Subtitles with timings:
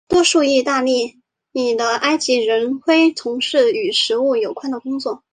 [0.07, 1.21] 多数义大利
[1.77, 5.21] 的埃及人恢从事与食物有关的工作。